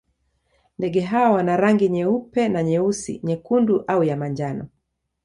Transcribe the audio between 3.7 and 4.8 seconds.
au ya manjano.